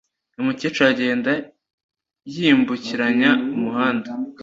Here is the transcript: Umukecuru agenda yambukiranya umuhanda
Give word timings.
Umukecuru 0.39 0.87
agenda 0.93 1.31
yambukiranya 2.39 3.31
umuhanda 3.55 4.09